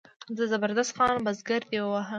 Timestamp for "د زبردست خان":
0.37-1.15